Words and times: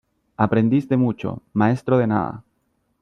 Aprendiz 0.35 0.89
de 0.89 0.97
mucho, 0.97 1.43
maestro 1.53 1.99
de 1.99 2.07
nada. 2.07 2.43